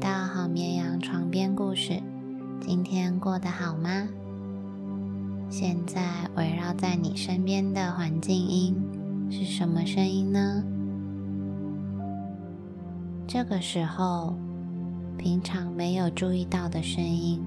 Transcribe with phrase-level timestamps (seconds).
[0.00, 2.00] 到好绵羊床边故事。
[2.58, 4.08] 今天过得好吗？
[5.50, 6.02] 现在
[6.36, 8.74] 围绕在你身边的环境音
[9.30, 10.64] 是什么声音呢？
[13.28, 14.34] 这个时候，
[15.18, 17.38] 平常没有注意到的声音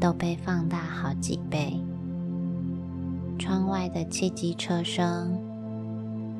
[0.00, 1.78] 都被放大好几倍。
[3.38, 5.38] 窗外的汽机车声，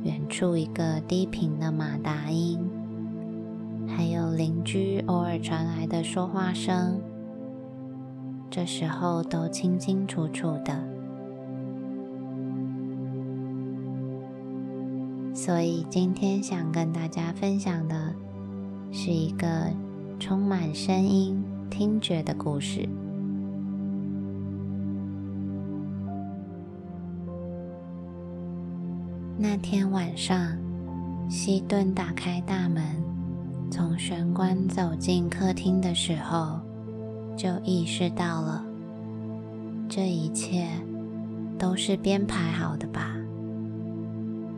[0.03, 2.59] 远处一个低频的马达音。
[3.98, 7.01] 还有邻居偶尔传来的说话声，
[8.48, 10.73] 这时候都清清楚楚的。
[15.34, 18.15] 所以今天想跟大家分享的
[18.93, 19.69] 是一个
[20.21, 22.88] 充满声音、听觉的故事。
[29.37, 30.57] 那天晚上，
[31.29, 33.07] 西顿打开大门。
[33.71, 36.59] 从玄关走进客厅的时候，
[37.37, 38.65] 就意识到了，
[39.88, 40.66] 这一切
[41.59, 43.15] 都是编排好的吧？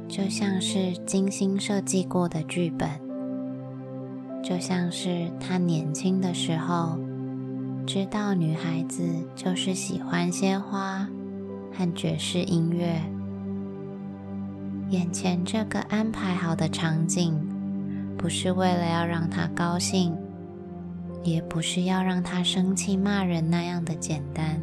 [0.09, 2.89] 就像是精心设计过的剧本，
[4.43, 6.99] 就像是他年轻的时候，
[7.87, 9.03] 知道女孩子
[9.35, 11.09] 就是喜欢鲜花
[11.73, 13.01] 和爵士音乐，
[14.89, 17.50] 眼前这个安排好的场景。
[18.21, 20.15] 不是为了要让他高兴，
[21.25, 24.61] 也不是要让他生气骂人那样的简单。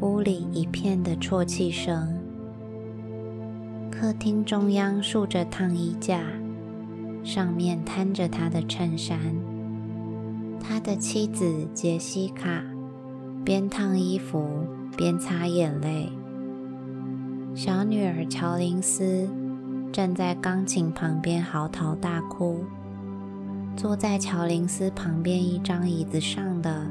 [0.00, 2.18] 屋里一片的啜泣声，
[3.90, 6.22] 客厅中央竖着烫衣架，
[7.22, 9.18] 上面摊着他的衬衫。
[10.58, 12.64] 他的妻子杰西卡
[13.44, 14.48] 边烫衣服
[14.96, 16.10] 边擦眼泪，
[17.54, 19.28] 小女儿乔林斯。
[19.92, 22.64] 站在钢琴旁边嚎啕大哭。
[23.76, 26.86] 坐在乔林斯旁边一张椅子上的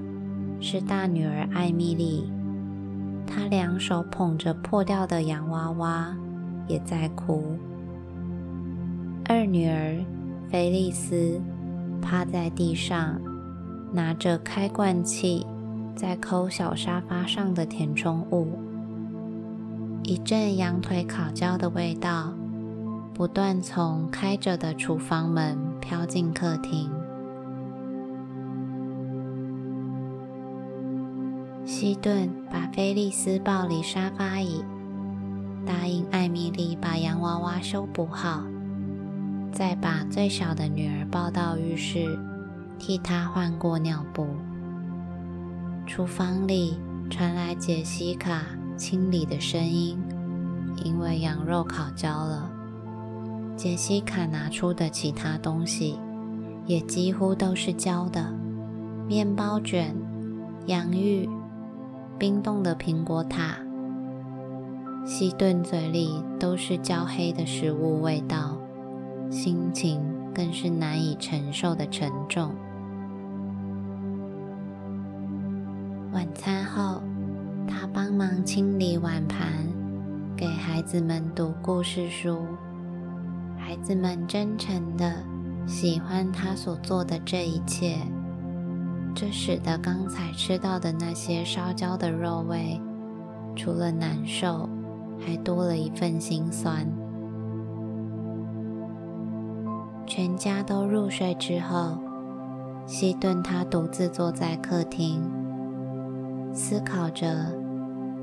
[0.62, 2.32] 是大女儿艾米丽，
[3.26, 6.16] 她两手捧着破掉的洋娃娃，
[6.68, 7.58] 也在哭。
[9.26, 9.98] 二女儿
[10.50, 11.42] 菲利斯
[12.02, 13.20] 趴在地上，
[13.92, 15.46] 拿着开罐器
[15.94, 18.48] 在抠小沙发上的填充物。
[20.04, 22.34] 一阵羊腿烤焦的味道。
[23.18, 26.88] 不断从开着的厨房门飘进客厅。
[31.66, 34.64] 西顿把菲利斯抱离沙发椅，
[35.66, 38.44] 答应艾米丽把洋娃娃修补好，
[39.52, 42.20] 再把最小的女儿抱到浴室，
[42.78, 44.28] 替她换过尿布。
[45.88, 46.78] 厨房里
[47.10, 48.44] 传来杰西卡
[48.76, 49.98] 清理的声音，
[50.86, 52.52] 因为羊肉烤焦了。
[53.58, 56.00] 杰西卡拿出的其他东西
[56.68, 58.32] 也几乎都是焦的，
[59.08, 59.96] 面包卷、
[60.68, 61.28] 洋芋、
[62.20, 63.58] 冰冻的苹果塔。
[65.04, 68.56] 西顿嘴里都是焦黑的食物味道，
[69.32, 70.00] 心情
[70.36, 72.54] 更是难以承受的沉重。
[76.14, 77.02] 晚餐后，
[77.68, 79.48] 他帮忙清理碗盘，
[80.36, 82.38] 给孩子们读故事书。
[83.68, 85.14] 孩子们真诚的
[85.66, 87.98] 喜欢他所做的这一切，
[89.14, 92.80] 这使得刚才吃到的那些烧焦的肉味，
[93.58, 94.70] 除了难受，
[95.20, 96.88] 还多了一份心酸。
[100.06, 101.98] 全家都入睡之后，
[102.86, 105.22] 西顿他独自坐在客厅，
[106.54, 107.54] 思考着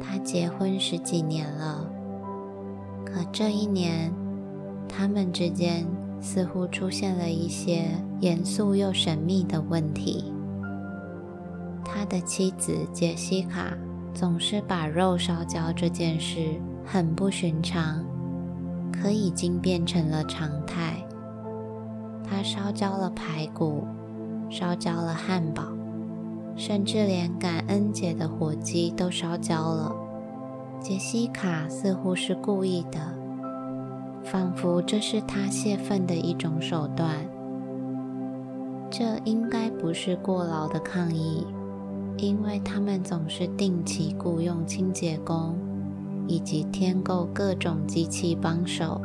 [0.00, 1.87] 他结婚十几年了，
[3.04, 4.10] 可这一年。
[4.89, 5.87] 他们之间
[6.21, 7.87] 似乎出现了一些
[8.21, 10.33] 严肃又神秘的问题。
[11.84, 13.77] 他的妻子杰西卡
[14.12, 16.41] 总是把肉烧焦这件事
[16.84, 18.04] 很不寻常，
[18.92, 20.97] 可已经变成了常态。
[22.22, 23.84] 他烧焦了排骨，
[24.48, 25.65] 烧焦了汉堡，
[26.57, 29.95] 甚至连感恩节的火鸡都烧焦了。
[30.80, 33.23] 杰西卡似乎是故意的。
[34.24, 37.15] 仿佛这是他泄愤的一种手段。
[38.91, 41.47] 这应该不是过劳的抗议，
[42.16, 45.56] 因为他们总是定期雇佣清洁工，
[46.26, 49.00] 以及添购各种机器帮手，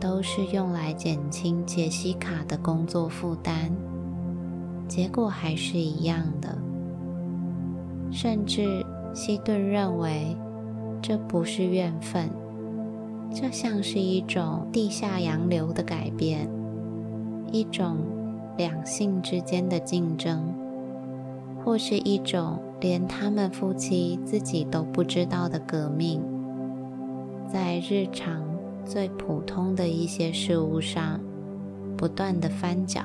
[0.00, 3.70] 都是用来减轻杰西卡的工作负担。
[4.88, 6.56] 结果还是一样的。
[8.10, 10.36] 甚至希顿认为，
[11.02, 12.30] 这不是怨愤。
[13.34, 16.48] 这像是一种地下洋流的改变，
[17.52, 17.98] 一种
[18.56, 20.54] 两性之间的竞争，
[21.62, 26.22] 或是一种连他们夫妻自己都不知道的革命，
[27.52, 28.42] 在日常
[28.84, 31.20] 最普通的一些事物上
[31.96, 33.02] 不断的翻搅。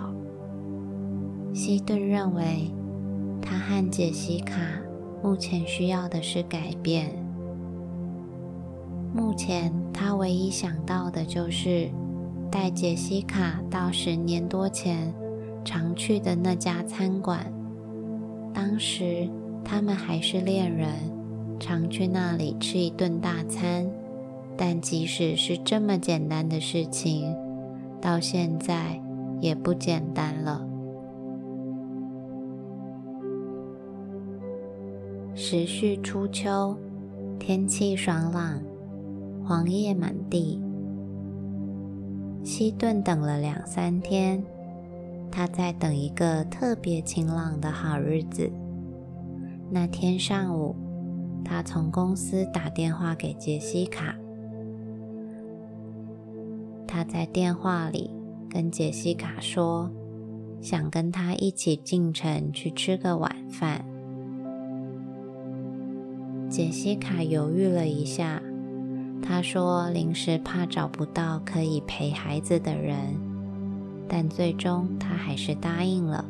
[1.53, 2.71] 希顿认为，
[3.41, 4.56] 他和杰西卡
[5.21, 7.20] 目前需要的是改变。
[9.13, 11.90] 目前他唯一想到的就是
[12.50, 15.13] 带杰西卡到十年多前
[15.66, 17.46] 常去的那家餐馆。
[18.54, 19.30] 当时
[19.63, 20.90] 他们还是恋人，
[21.60, 23.90] 常去那里吃一顿大餐。
[24.58, 27.36] 但即使是这么简单的事情，
[28.00, 29.02] 到现在
[29.40, 30.68] 也不简单了。
[35.34, 36.78] 时序初秋，
[37.40, 38.62] 天气爽朗。
[39.43, 40.61] 黄叶满地。
[42.43, 44.43] 西顿等了两三天，
[45.31, 48.51] 他在等一个特别晴朗的好日子。
[49.69, 50.75] 那天上午，
[51.45, 54.15] 他从公司打电话给杰西卡。
[56.88, 58.11] 他在电话里
[58.49, 59.89] 跟杰西卡说，
[60.59, 63.85] 想跟他一起进城去吃个晚饭。
[66.49, 68.41] 杰西卡犹豫了一下。
[69.21, 72.97] 他说：“临时怕找不到可以陪孩子的人，
[74.07, 76.25] 但最终他还是答应了。”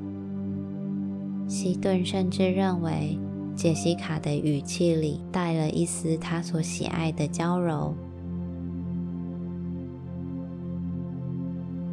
[1.48, 3.18] 希顿甚至认为
[3.56, 7.94] 杰西卡的语气里带了一丝他所喜爱的娇柔。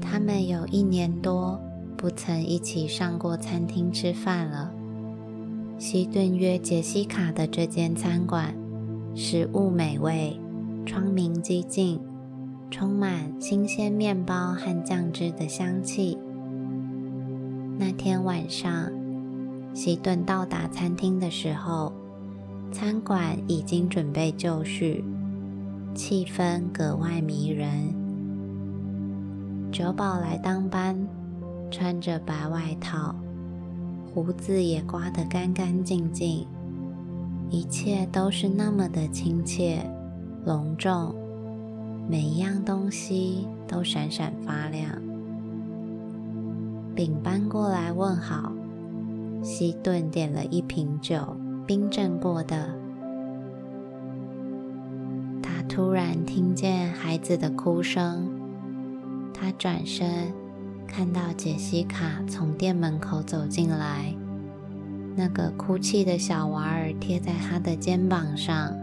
[0.01, 1.61] 他们有一年多
[1.97, 4.73] 不曾一起上过餐厅吃饭了。
[5.79, 8.55] 希顿约杰西卡的这间餐馆，
[9.15, 10.39] 食物美味。
[10.89, 12.01] 窗明几净，
[12.71, 16.17] 充满新鲜面包和酱汁的香气。
[17.79, 18.91] 那天晚上，
[19.75, 21.93] 希顿到达餐厅的时候，
[22.73, 25.05] 餐馆已经准备就绪，
[25.95, 27.95] 气氛格外迷人。
[29.71, 31.07] 酒保来当班，
[31.71, 33.15] 穿着白外套，
[34.15, 36.47] 胡子也刮得干干净净，
[37.51, 39.85] 一切都是那么的亲切。
[40.49, 41.15] 隆重，
[42.09, 44.91] 每一样东西都闪闪发亮。
[46.95, 48.51] 饼搬过来问好，
[49.43, 51.37] 西顿点了一瓶酒，
[51.67, 52.75] 冰镇过的。
[55.43, 58.27] 他突然听见孩子的哭声，
[59.35, 60.33] 他转身
[60.87, 64.15] 看到杰西卡从店门口走进来，
[65.15, 68.75] 那个哭泣的小娃儿贴在他的肩膀上。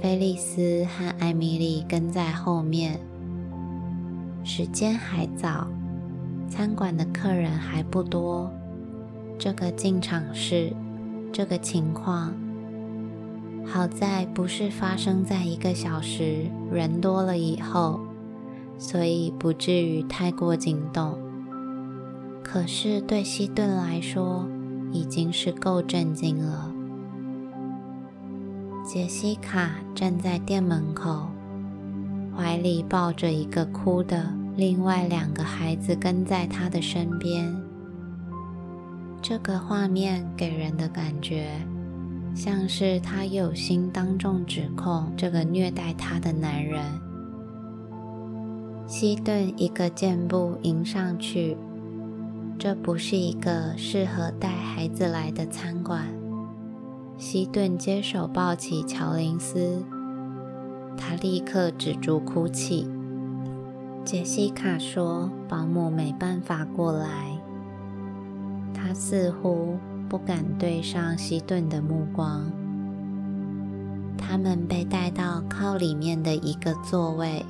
[0.00, 3.00] 菲利斯和艾米丽跟在后面。
[4.44, 5.66] 时间还早，
[6.48, 8.50] 餐馆的客人还不多。
[9.38, 10.72] 这个进场式，
[11.32, 12.32] 这个情况，
[13.66, 18.00] 好在不是发生在一个小时人多了以后，
[18.78, 21.18] 所以不至于太过惊动。
[22.42, 24.46] 可是对希顿来说，
[24.92, 26.67] 已经是够震惊了。
[28.88, 31.28] 杰西卡站在店门口，
[32.34, 37.54] 怀里抱着一个哭的，另外两个孩子跟在她的身边。
[39.20, 41.50] 这个画面给人的感觉，
[42.34, 46.82] 像是她有心当众指控这个虐待她的男人。
[48.86, 51.58] 希顿一个箭步迎上去，
[52.58, 56.06] 这不是一个适合带孩子来的餐馆。
[57.18, 59.84] 希顿接手抱起乔林斯，
[60.96, 62.88] 他立刻止住哭泣。
[64.04, 67.36] 杰西卡说：“保姆没办法过来。”
[68.72, 69.76] 他似乎
[70.08, 72.52] 不敢对上希顿的目光。
[74.16, 77.44] 他们被带到靠里面的一个座位。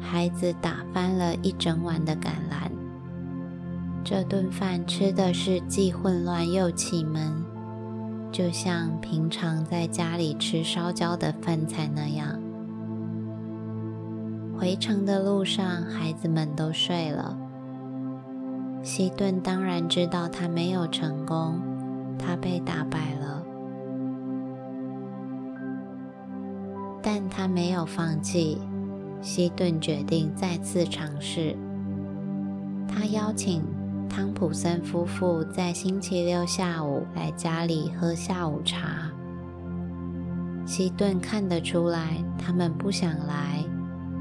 [0.00, 2.68] 孩子打翻了一整碗的橄榄。
[4.02, 7.41] 这顿饭吃的是既混乱又气闷。
[8.32, 12.40] 就像平常在家里吃烧焦的饭菜那样。
[14.58, 17.38] 回程的路上，孩子们都睡了。
[18.82, 21.60] 西顿当然知道他没有成功，
[22.18, 23.42] 他被打败了，
[27.02, 28.58] 但他没有放弃。
[29.20, 31.54] 西顿决定再次尝试。
[32.88, 33.62] 他邀请。
[34.14, 39.10] 汤普森夫妇在星期六下午来家里喝下午茶。
[40.66, 43.64] 希顿看得出来，他们不想来，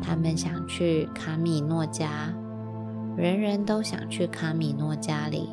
[0.01, 2.33] 他们想去卡米诺家。
[3.17, 5.49] 人人都想去卡米诺家里。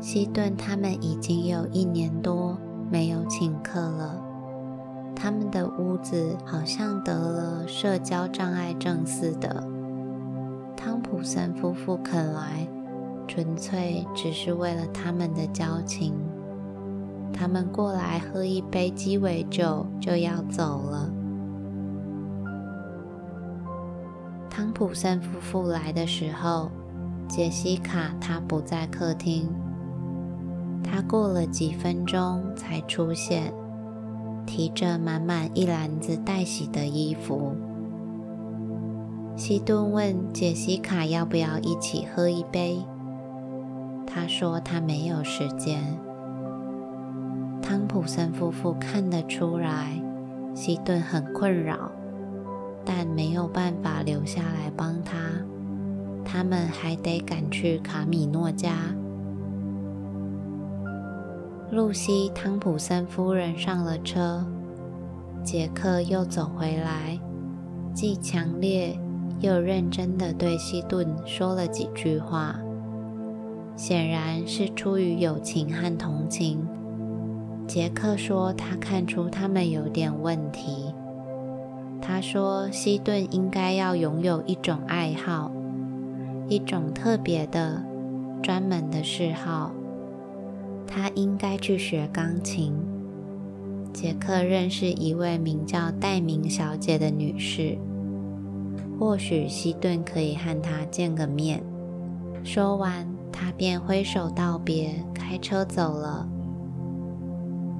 [0.00, 2.56] 西顿他们已经有一年多
[2.88, 4.22] 没有请客了，
[5.16, 9.66] 他们的屋子好像得了社交障碍症似的。
[10.76, 12.66] 汤普森夫妇肯来，
[13.26, 16.14] 纯粹只是为了他们的交情。
[17.32, 21.10] 他们过来喝一杯鸡尾酒就要走了。
[24.50, 26.70] 汤普森夫妇来的时候，
[27.26, 29.48] 杰西卡她不在客厅。
[30.84, 33.50] 她过了几分钟才出现，
[34.44, 37.56] 提着满满一篮子待洗的衣服。
[39.34, 42.84] 西顿问杰西卡要不要一起喝一杯，
[44.14, 45.80] 他说他没有时间。
[47.62, 49.98] 汤普森夫妇看得出来，
[50.54, 51.90] 西顿很困扰，
[52.84, 55.16] 但没有办法留下来帮他，
[56.22, 58.74] 他们还得赶去卡米诺家。
[61.70, 64.44] 露西·汤普森夫人上了车，
[65.42, 67.18] 杰克又走回来，
[67.94, 68.94] 既强烈
[69.40, 72.60] 又认真地对西顿说了几句话，
[73.76, 76.66] 显然是出于友情和同情。
[77.66, 80.94] 杰克说他看出他们有点问题。
[82.00, 85.52] 他说西顿应该要拥有一种爱好，
[86.48, 87.82] 一种特别的、
[88.42, 89.72] 专门的嗜好。
[90.86, 92.74] 他应该去学钢琴。
[93.92, 97.78] 杰克认识一位名叫戴明小姐的女士，
[98.98, 101.62] 或许西顿可以和她见个面。
[102.42, 106.28] 说完，他便挥手道别，开车走了。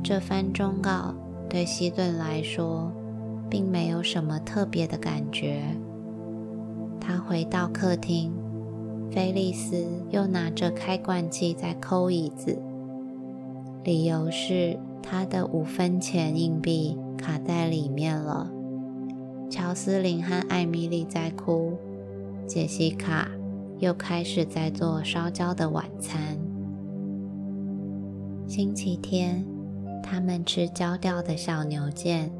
[0.02, 1.14] 这番忠告
[1.48, 2.90] 对西顿来说，
[3.48, 5.62] 并没有什么特别的感觉。
[6.98, 8.32] 他回到客厅，
[9.10, 12.58] 菲利斯又拿着开罐器在抠椅子。
[13.84, 18.50] 理由是他的五分钱硬币卡在里面了。
[19.50, 21.76] 乔斯林和艾米丽在哭，
[22.46, 23.28] 杰西卡
[23.82, 26.38] 又开始在做烧焦的晚餐。
[28.46, 29.44] 星期天，
[30.00, 32.30] 他们吃焦掉的小牛腱；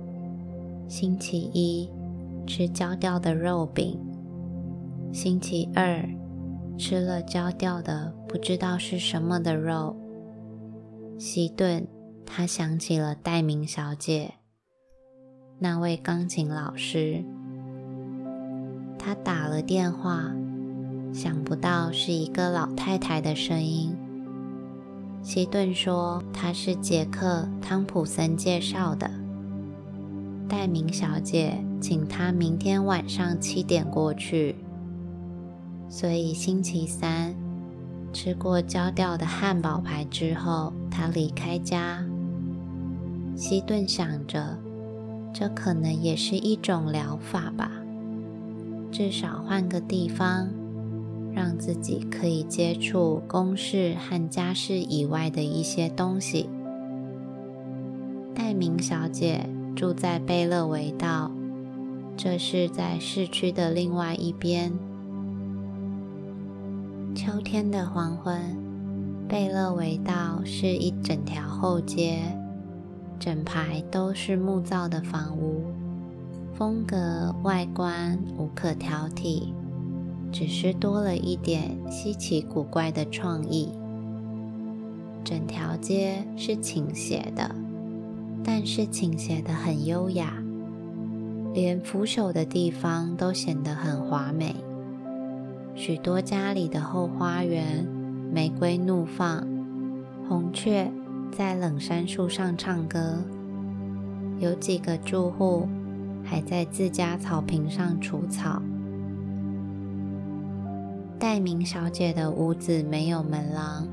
[0.87, 1.91] 星期一，
[2.47, 3.99] 吃焦掉的肉饼；
[5.13, 6.09] 星期二，
[6.79, 9.97] 吃了焦掉的不知道是什么的肉。
[11.19, 11.85] 西顿，
[12.25, 14.35] 他想起了戴明小姐，
[15.59, 17.25] 那位钢琴老师。
[18.97, 20.33] 他打了电话，
[21.12, 23.95] 想不到是一个老太太的声音。
[25.23, 29.11] 西顿说她是杰克·汤普森介绍的，
[30.49, 34.57] 戴明小姐请他明天晚上七点过去，
[35.88, 37.35] 所以星期三。
[38.14, 42.04] 吃过焦掉的汉堡排之后，他离开家。
[43.35, 44.59] 西顿想着，
[45.33, 47.71] 这可能也是一种疗法吧，
[48.90, 50.50] 至少换个地方，
[51.35, 56.49] 让自己可以接触公事和家事以外的一些东西。
[58.35, 61.31] 戴明小姐住在贝勒维道，
[62.17, 64.73] 这是在市区的另外一边。
[67.15, 68.41] 秋天的黄昏，
[69.29, 72.21] 贝勒维道是一整条后街，
[73.19, 75.62] 整排都是木造的房屋，
[76.55, 79.53] 风格外观无可挑剔，
[80.33, 83.69] 只是多了一点稀奇古怪的创意。
[85.23, 87.55] 整条街是倾斜的，
[88.43, 90.43] 但是倾斜的很优雅，
[91.55, 94.55] 连扶手的地方都显得很华美。
[95.75, 97.87] 许多家里的后花园，
[98.33, 99.47] 玫瑰怒放，
[100.29, 100.91] 红雀
[101.31, 103.23] 在冷杉树上唱歌。
[104.39, 105.69] 有几个住户
[106.25, 108.61] 还在自家草坪上除草。
[111.23, 113.87] 戴明小姐的屋子没有门廊，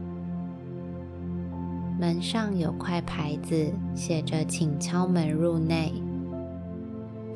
[2.00, 5.94] 门上有块牌子，写着“请敲门入内”。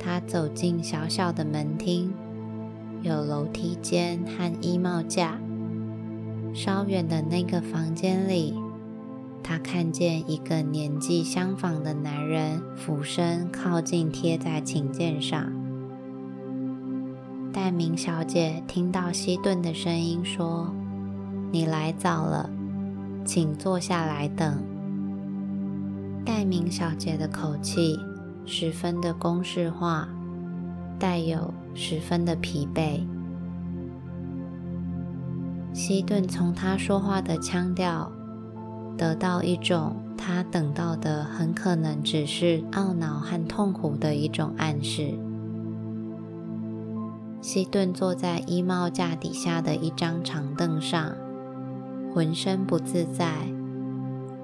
[0.01, 2.11] 她走进小小的门厅。
[3.03, 5.39] 有楼梯间和衣帽架。
[6.55, 8.55] 稍远的那个房间里，
[9.43, 15.53] 他看见一个年纪相仿的男人俯身靠近，贴在琴键上。
[17.53, 20.73] 戴明小姐听到西顿的声音说
[21.53, 22.49] ：“你来早了，
[23.23, 24.61] 请坐下来等。”
[26.25, 27.95] 戴明小姐的口气
[28.43, 30.09] 十分的公式化。
[30.99, 33.01] 带有十分的疲惫。
[35.73, 38.09] 西顿从她说话的腔调
[38.97, 45.13] 得到一种他等到的很可能只是懊恼和痛苦的一种暗示。
[47.43, 51.13] 西顿坐在衣帽架底下的一张长凳上，
[52.15, 53.33] 浑身不自在，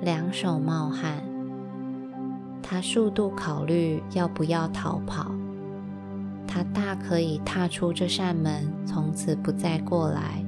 [0.01, 1.23] 两手冒汗。
[2.61, 5.31] 他数度考虑要不要逃跑。
[6.45, 10.43] 他大可以踏出这扇门，从此不再过来。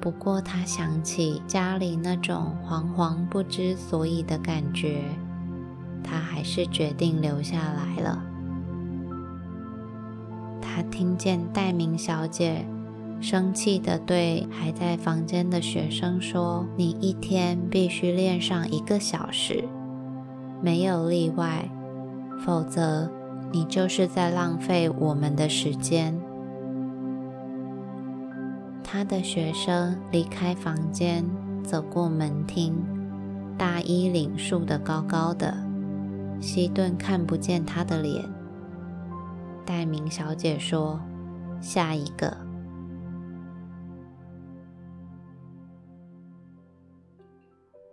[0.00, 5.02] 不过，他想起家里那种惶惶不知所以的感觉，
[6.04, 8.24] 他还是决定留下来了。
[10.78, 12.64] 他听见戴明小姐
[13.20, 19.64] 生气地对还在房间的学生说：“你一天必须练上一个小时，
[20.62, 21.68] 没有例外，
[22.44, 23.10] 否则。”
[23.50, 26.14] 你就是在浪费我们的时间。
[28.84, 31.24] 他的学生离开房间，
[31.64, 32.74] 走过门厅，
[33.56, 35.56] 大衣领竖得高高的，
[36.42, 38.22] 希顿看不见他的脸。
[39.68, 40.98] 戴明小姐说
[41.60, 42.34] ：“下一个。”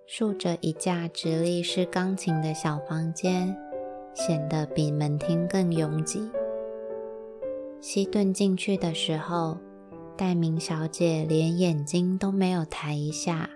[0.08, 3.54] 竖着一架直立式钢琴的小房间。
[4.16, 6.32] 显得比门厅更拥挤。
[7.82, 9.58] 西顿进去的时候，
[10.16, 13.50] 戴明小姐连眼睛都没有抬一下。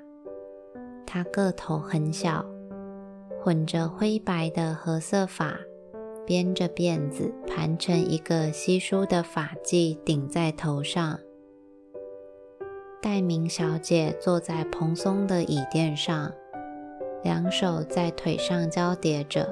[1.07, 2.45] 她个头很小，
[3.41, 5.57] 混着灰白的褐色发，
[6.29, 11.19] 编着辫子盘成一个稀疏的发髻顶在头上。
[13.01, 16.31] 戴明小姐坐在蓬松的椅垫上，
[17.23, 19.51] 两手在腿上交叠着。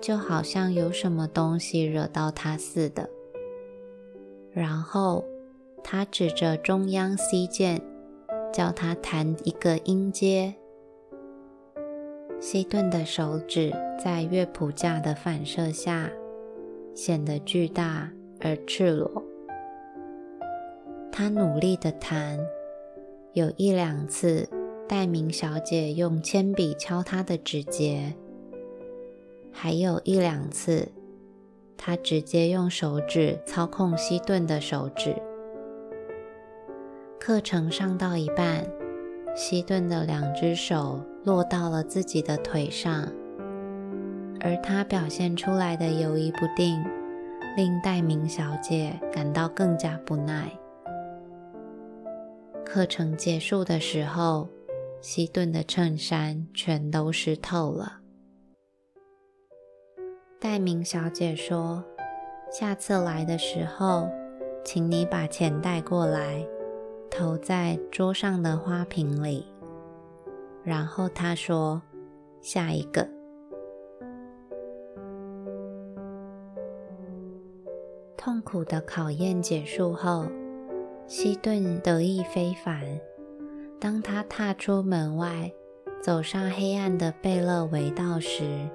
[0.00, 3.08] 就好像有什么东西惹到她似的。
[4.50, 5.24] 然后
[5.84, 7.80] 他指着中央 C 键，
[8.52, 10.56] 叫他弹一个音阶。
[12.46, 16.10] 希顿的手指在乐谱架的反射下
[16.94, 19.24] 显得巨大而赤裸。
[21.10, 22.38] 他努力的弹，
[23.32, 24.46] 有一两次，
[24.86, 28.12] 戴明小姐用铅笔敲他的指节。
[29.50, 30.88] 还有一两次，
[31.78, 35.16] 他直接用手指操控希顿的手指。
[37.18, 38.66] 课程上到一半，
[39.34, 43.10] 希顿的两只手落到了自己的腿上，
[44.40, 46.84] 而他表现出来的犹疑不定，
[47.56, 50.50] 令戴明小姐感到更加不耐。
[52.62, 54.48] 课程结束的时候，
[55.00, 58.00] 希顿的衬衫全都湿透了。
[60.38, 61.82] 戴明小姐说
[62.52, 64.10] ：“下次来的时候，
[64.62, 66.46] 请你把钱带过来，
[67.10, 69.46] 投在桌上的花瓶里。”
[70.64, 71.82] 然后他说
[72.40, 73.06] ：“下一个。”
[78.16, 80.26] 痛苦的考验结束后，
[81.06, 82.80] 西顿得意非凡。
[83.78, 85.52] 当他踏出门外，
[86.00, 88.66] 走上黑暗的贝勒维道时，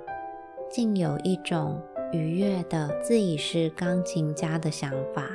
[0.69, 1.81] 竟有一种
[2.13, 5.27] 愉悦的自己是钢琴家的想法。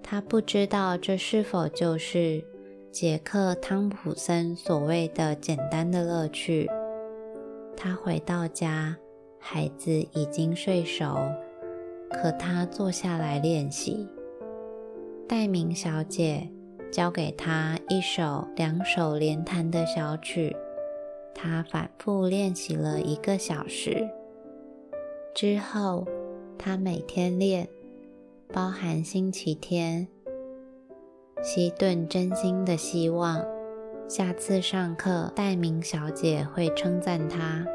[0.00, 2.44] 他不知道这是否就是
[2.92, 6.68] 杰克·汤普森所谓的简单的乐趣。
[7.74, 8.94] 他回到家，
[9.38, 11.16] 孩子已经睡熟，
[12.10, 14.06] 可他坐下来练习。
[15.26, 16.46] 戴明小姐
[16.90, 20.54] 教给他一首两手连弹的小曲。
[21.34, 24.06] 他反复练习了一个小时
[25.34, 26.06] 之后，
[26.58, 27.66] 他每天练，
[28.52, 30.06] 包含星期天。
[31.42, 33.44] 希顿真心的希望，
[34.08, 37.66] 下次上课戴明小姐会称赞他，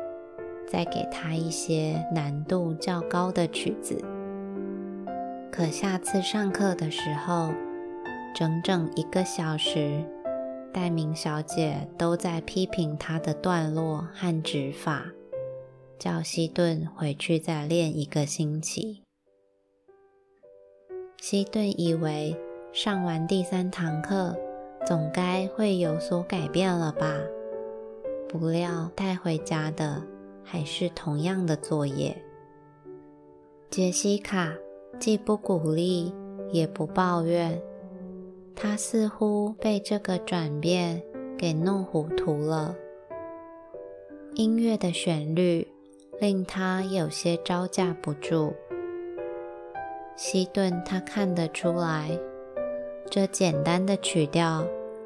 [0.66, 4.02] 再给他一些难度较高的曲子。
[5.52, 7.52] 可下次上课的时候，
[8.34, 10.06] 整整一个小时。
[10.74, 15.08] 戴明小姐都在批评他的段落和指法，
[15.98, 19.02] 叫希顿回去再练一个星期。
[21.20, 22.38] 希顿以为
[22.80, 24.38] 上完第三堂课，
[24.86, 27.12] 总该会有所改变了吧？
[28.30, 30.04] 不料带回家的
[30.44, 32.16] 还是同样的作业。
[33.72, 34.54] 杰西卡
[35.00, 36.14] 既不鼓励，
[36.52, 37.60] 也不抱怨。
[38.56, 41.02] 她似乎被这个转变
[41.36, 42.76] 给弄糊涂了。
[44.36, 45.68] 音乐的旋律
[46.20, 48.54] 令她有些招架不住。
[50.16, 52.20] 希顿他看得出来，
[53.10, 54.66] 这简单的曲调，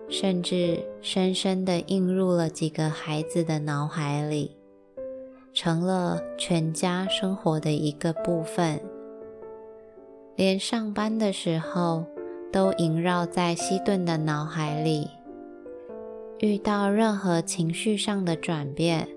[0.10, 4.58] 甚至深深地印入了几个孩子的脑海里，
[5.54, 8.82] 成了全家生活的一个部分。
[10.36, 12.04] 连上班的时候，
[12.52, 15.08] 都萦绕在西顿的脑海里。
[16.40, 19.08] 遇到任何情绪上的转变，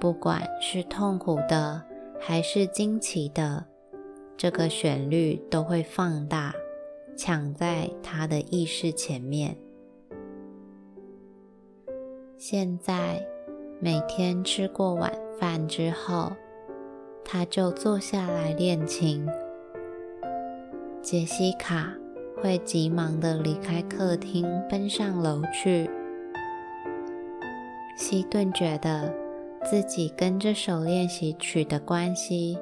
[0.00, 1.82] 不管是痛苦的
[2.20, 3.64] 还是惊奇的，
[4.36, 6.54] 这个旋律都会放大。
[7.16, 9.56] 抢在他的意识前面。
[12.36, 13.24] 现在
[13.80, 16.32] 每天吃过晚饭之后，
[17.24, 19.26] 他就坐下来练琴。
[21.00, 21.94] 杰西卡
[22.42, 25.88] 会急忙的离开客厅，奔上楼去。
[27.96, 29.14] 西顿觉得
[29.64, 32.58] 自己跟这首练习曲的关系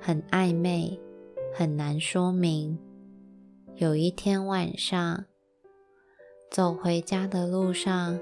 [0.00, 0.98] 很暧昧，
[1.52, 2.78] 很难说明。
[3.76, 5.24] 有一天晚上，
[6.50, 8.18] 走回家的路上，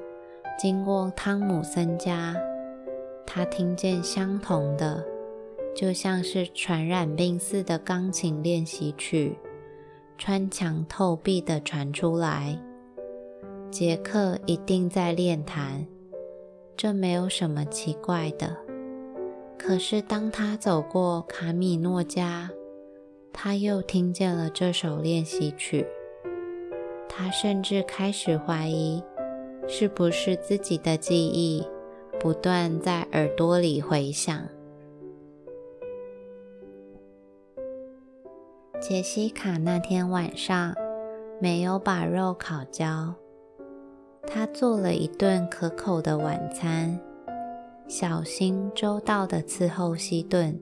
[0.57, 2.37] 经过汤姆森家，
[3.27, 5.05] 他听见相同的，
[5.75, 9.37] 就像是传染病似的钢琴练习曲，
[10.17, 12.57] 穿墙透壁的传出来。
[13.73, 15.85] 杰克一定在练弹，
[16.77, 18.57] 这没有什么奇怪的。
[19.59, 22.51] 可是当他走过卡米诺家，
[23.33, 25.87] 他又听见了这首练习曲，
[27.09, 29.03] 他甚至开始怀疑，
[29.67, 31.67] 是不是自己的记忆
[32.19, 34.47] 不断在耳朵里回响。
[38.81, 40.75] 杰西卡那天晚上
[41.41, 43.15] 没有把肉烤焦，
[44.27, 46.99] 她做了一顿可口的晚餐，
[47.87, 50.59] 小心周到的伺候西顿。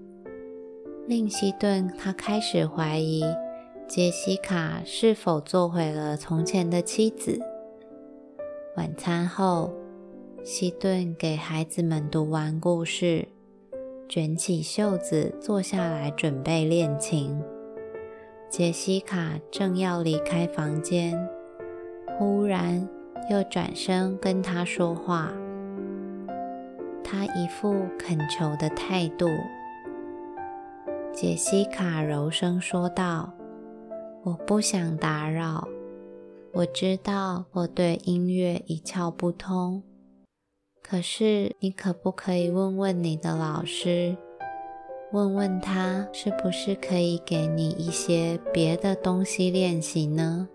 [1.09, 3.25] 令西顿他开始怀疑
[3.87, 7.41] 杰西卡是否做回了从前的妻子。
[8.77, 9.73] 晚餐后，
[10.45, 13.27] 西顿给孩子们读完故事，
[14.07, 17.43] 卷起袖子坐下来准备练琴。
[18.51, 21.19] 杰西卡正要离开房间，
[22.19, 22.87] 忽然
[23.31, 25.33] 又转身跟他说话，
[27.03, 29.27] 他一副恳求的态度。
[31.21, 33.35] 杰西卡柔声说道
[34.23, 35.67] ：“我不想打扰。
[36.53, 39.83] 我知道我对音乐一窍不通，
[40.81, 44.17] 可是你可不可以问问你的老师，
[45.11, 50.49] 问问他是不是可以给你一些别的东西练习呢？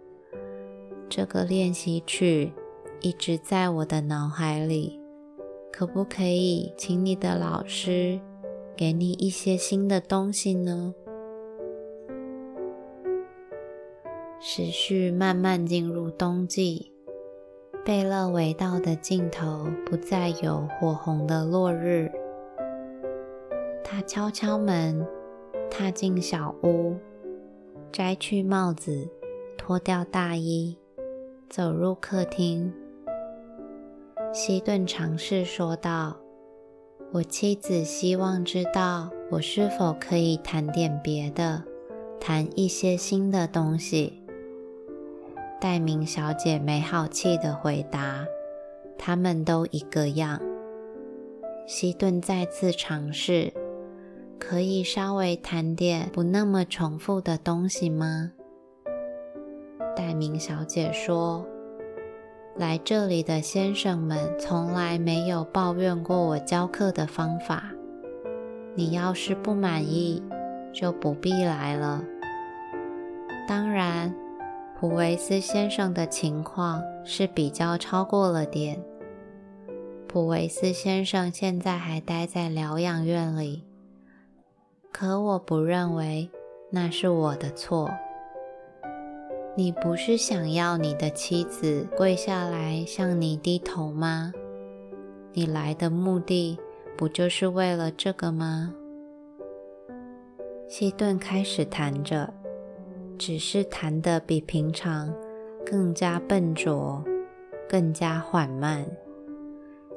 [1.09, 2.53] 这个练习曲
[3.01, 4.97] 一直在我的脑海里，
[5.73, 8.21] 可不可以请你的老师？”
[8.75, 10.93] 给你一些新的东西呢。
[14.39, 16.91] 时序慢慢进入冬季，
[17.85, 22.11] 贝勒维道的尽头不再有火红的落日。
[23.83, 25.07] 他敲敲门，
[25.69, 26.95] 踏进小屋，
[27.91, 29.07] 摘去帽子，
[29.57, 30.77] 脱掉大衣，
[31.49, 32.73] 走入客厅。
[34.33, 36.22] 西顿尝试说道。
[37.13, 41.63] 我妻子希望知道我是否可以谈点别的，
[42.19, 44.19] 谈一些新的东西。
[45.61, 48.25] 戴明小姐没好气地回答
[48.97, 50.41] ：“他们都一个样。”
[51.67, 53.53] 西顿再次尝试
[54.39, 58.31] ：“可以稍微谈点不那么重复的东西吗？”
[59.95, 61.45] 戴明小姐说。
[62.55, 67.63] 来这里的先生们从来没有抱怨过我教课的方法。
[68.75, 70.21] 你要是不满意，
[70.71, 72.03] 就不必来了。
[73.47, 74.13] 当然，
[74.79, 78.79] 普维斯先生的情况是比较超过了点。
[80.07, 83.63] 普维斯先生现在还待在疗养院里，
[84.91, 86.29] 可我不认为
[86.69, 87.89] 那是我的错。
[89.55, 94.33] 你不是想要你的妻子跪下来向你低头吗？
[95.31, 96.57] 你来的目的
[96.97, 98.73] 不就是为了这个吗？
[100.67, 102.33] 希顿开始弹着，
[103.19, 105.13] 只是弹得比平常
[105.63, 107.03] 更加笨拙，
[107.69, 108.83] 更加缓慢，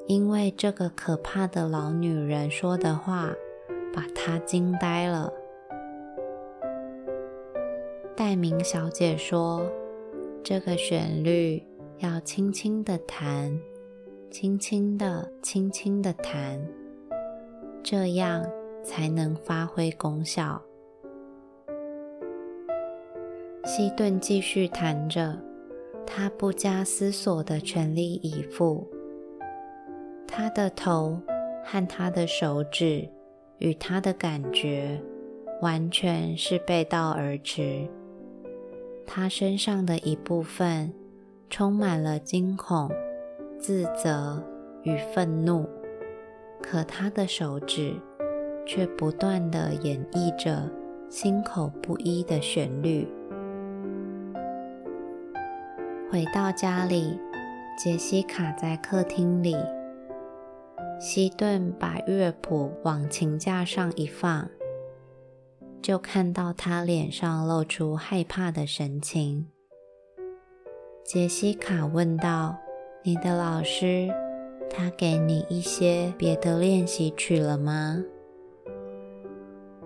[0.06, 3.32] 因为这个可怕的老女人说的话
[3.90, 5.32] 把他惊呆了。
[8.16, 9.70] 戴明小姐说
[10.42, 11.62] ：“这个旋律
[11.98, 13.54] 要轻轻的弹，
[14.30, 16.58] 轻轻的，轻轻的弹，
[17.82, 18.42] 这样
[18.82, 20.62] 才能发挥功效。”
[23.66, 25.38] 西顿继续弹着，
[26.06, 28.88] 他不加思索的全力以赴。
[30.26, 31.20] 他的头
[31.62, 33.06] 和他的手指
[33.58, 34.98] 与他的感觉
[35.60, 37.86] 完全是背道而驰。
[39.06, 40.92] 他身上的一部分
[41.48, 42.90] 充满了惊恐、
[43.58, 44.42] 自责
[44.82, 45.66] 与愤怒，
[46.60, 47.94] 可他的手指
[48.66, 50.68] 却不断的演绎着
[51.08, 53.08] 心口不一的旋律。
[56.10, 57.18] 回到家里，
[57.78, 59.56] 杰西卡在客厅里。
[60.98, 64.48] 西顿把乐谱往琴架上一放，
[65.86, 69.46] 就看到他脸上露出害怕的神情。
[71.04, 72.56] 杰西卡问道
[73.06, 74.08] ：“你的老师，
[74.68, 78.02] 他给你一些别的练习曲了吗？”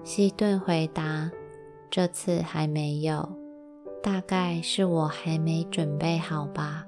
[0.02, 1.30] 西顿回答
[1.90, 3.28] ：“这次还没有。”
[4.02, 6.86] 大概是我还没准备好吧，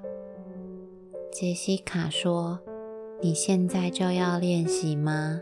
[1.31, 2.59] 杰西卡说
[3.21, 5.39] ：“你现在就要练习吗？”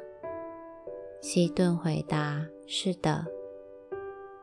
[1.24, 3.26] 西顿回答：“是的。”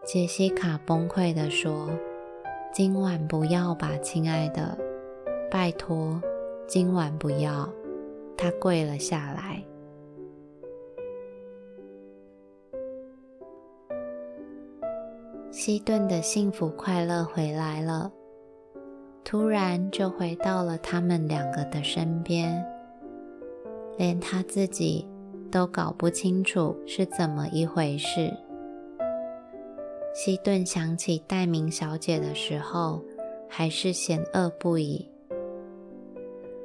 [0.08, 1.90] 杰西卡崩溃地说
[2.72, 4.74] ：“今晚不要吧，亲爱的，
[5.50, 6.18] 拜托，
[6.66, 7.68] 今晚不要。”
[8.34, 9.62] 他跪了下来。
[15.50, 18.10] 西顿的幸福快乐回来了，
[19.22, 22.64] 突然就回到了他们两个的身边，
[23.98, 25.06] 连他自己
[25.50, 28.34] 都搞不清楚是怎么一回事。
[30.20, 33.00] 西顿想起戴明小姐的时候，
[33.48, 35.08] 还是险恶不已，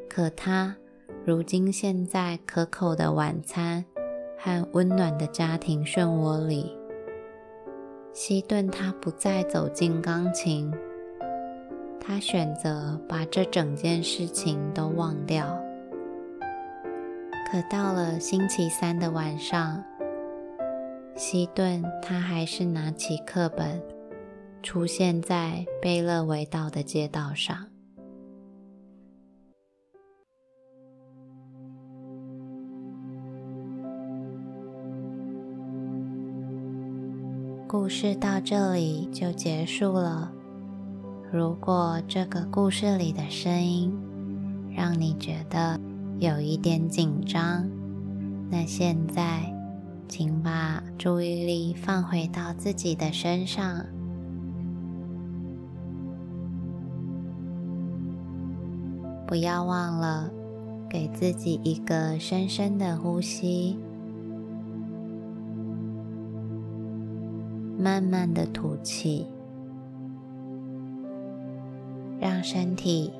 [0.09, 0.75] 可他
[1.23, 3.85] 如今陷在可口的晚餐
[4.39, 6.75] 和温暖的家庭漩涡里。
[8.11, 10.73] 西顿他不再走进钢琴，
[12.01, 15.45] 他选择把这整件事情都忘掉。
[17.51, 19.83] 可到了星期三的晚上，
[21.15, 23.81] 西顿他还是拿起课本，
[24.63, 27.67] 出现在贝勒维道的街道上。
[37.67, 40.31] 故事到这里就结束了。
[41.31, 43.91] 如果这个故事里的声音
[44.71, 45.79] 让你觉得
[46.19, 47.67] 有一点紧张，
[48.51, 49.51] 那现在
[50.07, 53.85] 请把注意力放回到自己的身上，
[59.25, 60.29] 不要忘了
[60.87, 63.79] 给自己一个深深的呼吸。
[67.75, 69.27] 慢慢的吐气，
[72.19, 73.11] 让身体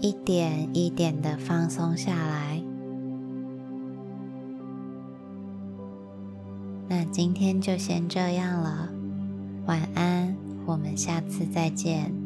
[0.00, 2.67] 一点一点的放松下来。
[6.88, 8.88] 那今天就先这样了，
[9.66, 12.17] 晚安，我们下次再见。